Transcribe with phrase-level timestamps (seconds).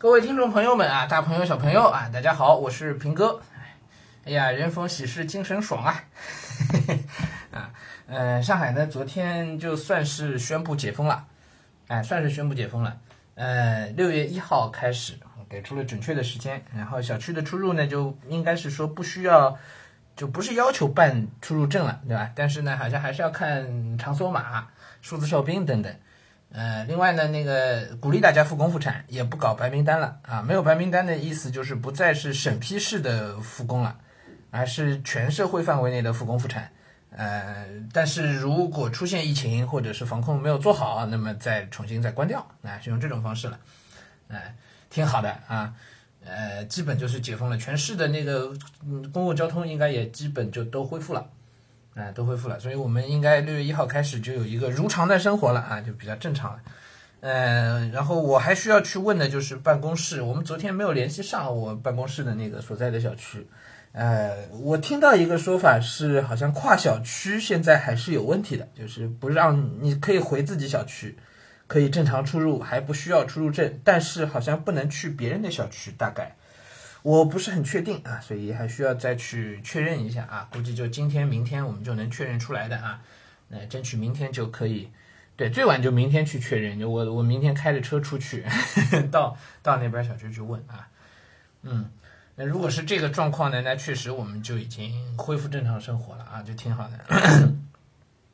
[0.00, 3.38] 各位听众朋友们啊，大朋友小朋友啊，大家好，我是平哥。
[4.24, 6.04] 哎呀，人逢喜事精神爽啊！
[7.52, 7.70] 啊，
[8.06, 11.26] 呃，上海呢，昨天就算是宣布解封了，
[11.88, 12.96] 哎，算是宣布解封了。
[13.34, 15.18] 呃，六月一号开始
[15.50, 19.58] 给出了准确的时间，然后小区的出入呢，就应该是说不需要，
[20.16, 22.30] 就不是要求办出入证了，对吧？
[22.34, 24.66] 但是呢，好像还是要看场所码、
[25.02, 25.94] 数字哨兵等等。
[26.52, 30.42] 呃，另外呢，那个鼓励大家复工复产，也不搞白名单了啊。
[30.42, 33.96] 没有白名单的意思就是不再是审批式的复工了，
[34.50, 36.70] 而是全社会范围内的复工复产。
[37.10, 43.58] 呃，但是如果出现疫情或者是防控没有做好，那么再重新再关掉，啊，是用这种方式了，
[44.28, 44.54] 哎，
[44.90, 45.74] 挺好的啊。
[46.24, 48.52] 呃，基本就是解封了，全市的那个
[48.84, 51.26] 嗯公共交通应该也基本就都恢复了。
[51.94, 56.60] 哎，都恢复了，所以我们应该六月一号开始就有一个如常的生活了啊，就比较正常了。
[57.20, 63.46] 嗯，然后我还需要去问的就是办公室，我们昨天没有联系上我办公室的那个所在的小区。
[63.92, 71.18] 呃，我听到一个说法是，好像跨小区现在还是有问题的，就是不让你可以回自己小区，
[71.66, 76.36] 可以正常出入，还不需要出入证，但是好像不能去别人的小区，大概。
[77.02, 80.48] 我不是很确定啊，所以还需要再去确认一下啊。
[80.52, 83.00] 估计就今天、明天我们就能确认出来的啊。
[83.48, 84.90] 那争取明天就可以，
[85.34, 86.78] 对，最晚就明天去确认。
[86.78, 88.44] 就我我明天开着车出去，
[89.10, 90.88] 到到那边小区去问啊。
[91.62, 91.90] 嗯，
[92.36, 97.52] 那如果是这个状况呢，那确实我们就已经恢复正常生活了啊，就挺好的。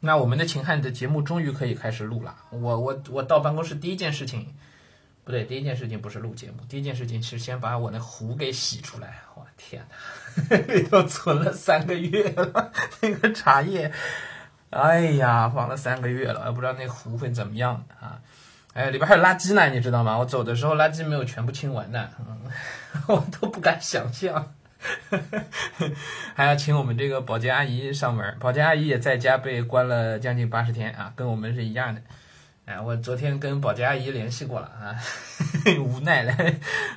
[0.00, 2.36] 那我们的秦汉的节目终于可以开始录了。
[2.50, 4.54] 我我我到办公室第一件事情。
[5.24, 9.20] 不对，第一件事情不是录节目，第一件事情是先把我那壶给洗出来。
[9.34, 9.86] 我天
[10.50, 13.92] 哪， 里头存了三个月了，那个茶叶，
[14.70, 18.20] 哎呀，放了三个月了，也不知道那壶会怎么样啊！
[18.74, 20.18] 哎，里边还有垃圾呢，你知道吗？
[20.18, 22.08] 我走的时候垃圾没有全部清完呢，
[23.06, 24.54] 我都不敢想象。
[26.34, 32.02] 还要请我们这个保洁阿姨上门，保洁阿姨也在家被关了将近八十天啊，跟我们是一样的。
[32.80, 34.94] 我昨天跟保洁阿姨联系过了啊，
[35.84, 36.32] 无奈了，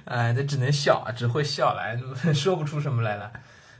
[0.06, 1.98] 啊，她只能笑，只会笑了，
[2.34, 3.32] 说不出什么来了，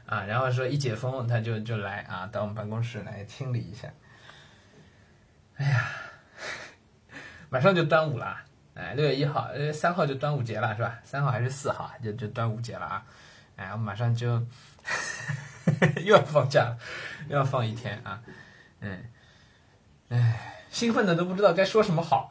[0.06, 3.88] 啊，然后说一解封，她就就来啊，到我们办公室来清理一下。
[5.58, 5.92] 哎呀，
[7.50, 8.38] 马上就端午了，
[8.74, 11.00] 哎，六月一号，呃，三号就端午节了，是吧？
[11.04, 13.06] 三号还是四号就就端午节了啊，
[13.58, 14.46] 哎，我马上就
[16.04, 16.78] 又要放假了，
[17.30, 18.22] 又要放一天啊，
[18.80, 19.04] 嗯，
[20.10, 20.52] 哎。
[20.76, 22.28] 兴奋的都不知道该说什么好，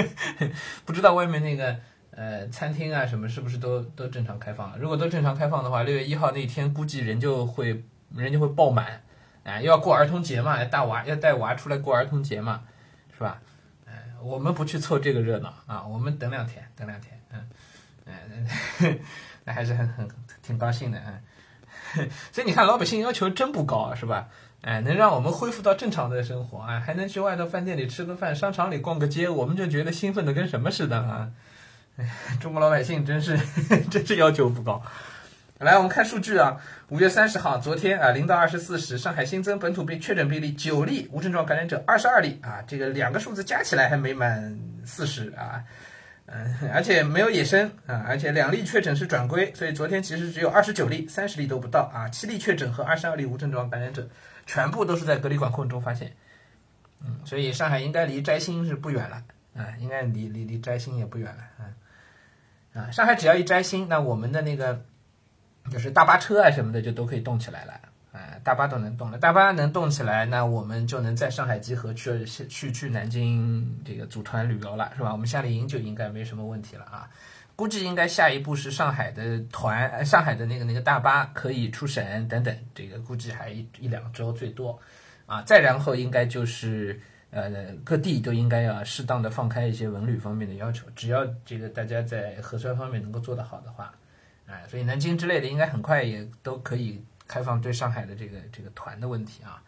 [0.86, 1.76] 不知道外面那个
[2.12, 4.78] 呃餐厅啊什么是不是都都正常开放了？
[4.78, 7.84] 如果都正常开放的话，六月一号那天估计人就会
[8.16, 9.02] 人就会爆满，
[9.44, 12.62] 哎，要过儿童节嘛，大娃要带娃出来过儿童节嘛，
[13.14, 13.38] 是吧？
[13.84, 17.46] 哎，我们不去凑这个热闹啊，我们等两天，等两天，嗯，
[18.06, 18.98] 嗯，
[19.44, 20.08] 那还是很很
[20.40, 20.98] 挺高兴的，
[21.98, 24.30] 嗯， 所以你看老百姓要求真不高，是吧？
[24.62, 31.28] 哎，能让我们恢复到正常的生活啊，还能去外头饭店里吃个饭，商场里逛个街，我们就觉得兴奋的跟什么似的啊！
[31.96, 32.06] 哎，
[32.40, 33.38] 中国老百姓真是
[33.88, 34.82] 真是要求不高。
[35.58, 36.56] 来，我们看数据啊，
[36.88, 45.62] 五月三十号，昨天啊，零到二十四时，上海新增本土病确诊病例九例，无症状感染者二十二例啊，这个两个数字加起来还没满四十啊，
[46.26, 54.08] 嗯，而且没有野生啊，而且两例确诊是转归，所以昨天其实只有二十九例，三十例都不到啊，七例确诊和二十二例无症状感染者。
[54.48, 56.16] 全部都是在隔离管控中发现，
[57.04, 59.22] 嗯，所以上海应该离摘星是不远了，
[59.54, 61.62] 啊，应该离离离摘星也不远了，啊，
[62.72, 64.82] 啊，上海只要一摘星，那我们的那个
[65.70, 67.72] 就是大巴车啊什么的就都可以动起来了，
[68.12, 75.12] 啊，大巴都能动了，大巴能动起来，那我们就能在上海集合去去去南京这个组团旅游了，是吧？
[75.12, 77.10] 我们夏令营就应该没什么问题了啊。
[77.58, 84.80] 估计应该下一步是上海的团，上海的那个那个大巴可以出省等等，这个估计还一一两周最多，
[85.26, 87.50] 啊，再然后应该就是呃
[87.84, 93.92] 各地都应该要适当的放开一些文旅方面的要求，只要这个大家在核酸方面能够做得好的话，
[94.46, 99.60] 哎，所以南京之类的应该很快也都可以开放对上海的这个这个团的问题啊，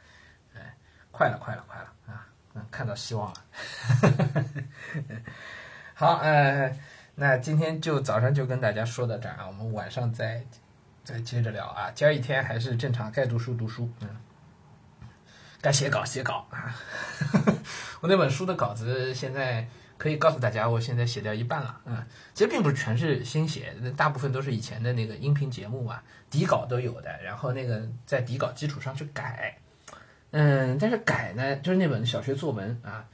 [0.54, 0.76] 哎，
[1.10, 2.24] 快了快了快了啊，
[2.54, 3.38] 嗯，看到希望了，
[5.92, 6.72] 好，呃。
[7.20, 10.42] 那今天就早上就跟大家说到这儿啊，我们晚上再
[11.04, 11.90] 再接着聊啊。
[11.94, 14.08] 今儿一天还是正常，该读书读书，嗯，
[15.60, 16.74] 该写稿写稿啊。
[18.00, 19.68] 我那本书的稿子现在
[19.98, 22.02] 可以告诉大家，我现在写掉一半了，嗯，
[22.32, 29.58] 其实并不是全是新写，大部分都是以前的那个音频节目啊，底稿都有的，然后那个在底稿基础上去改，
[30.30, 33.04] 嗯，但是改呢，就是那本小学作文啊，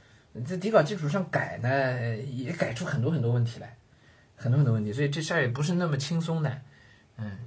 [0.45, 3.75] 在底稿基础上改呢，也改出很多很多问题来。
[4.37, 6.61] 很多很多问题，所以这事儿也不是那么轻松的。
[7.17, 7.37] 嗯，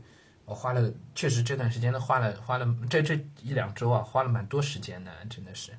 [0.45, 5.71] 我花了，确实这段时间呢，花了花了这这一两周啊，花了蛮多时间的，真的是。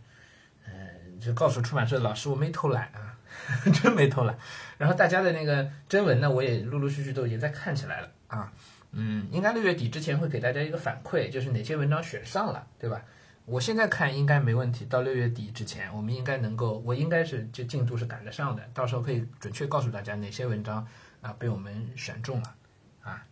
[0.66, 3.20] 嗯，就告诉出版社老师，我没偷懒啊，
[3.84, 4.38] 真没偷懒。
[4.78, 8.52] 然后大家的那个征文呢，我也陆陆续续都已经在看起来了啊。
[8.94, 13.02] 嗯，应该六月底之前会给大家一个反馈，就是哪些文章选上了，对吧？
[13.46, 20.88] 我现在看应该没问题，到六月底之前，我们应该能够，我应该是这进度是赶得上的，到时候可以准确告诉大家哪些文章
[21.22, 22.56] 啊被我们选中了
[23.02, 23.26] 啊。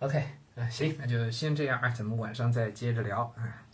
[0.00, 0.22] OK，
[0.54, 3.67] 那行，那就先这样啊，咱们晚上再接着聊啊。